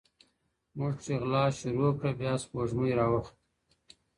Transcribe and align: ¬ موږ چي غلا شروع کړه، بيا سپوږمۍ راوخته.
¬ 0.39 0.75
موږ 0.77 0.93
چي 1.03 1.13
غلا 1.21 1.43
شروع 1.59 1.91
کړه، 1.99 2.11
بيا 2.19 2.33
سپوږمۍ 2.43 2.91
راوخته. 2.99 3.33